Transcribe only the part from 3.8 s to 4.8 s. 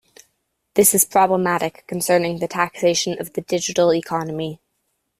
Economy.